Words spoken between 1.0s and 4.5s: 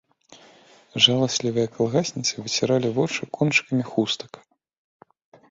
Жаласлівыя калгасніцы выціралі вочы кончыкамі хустак.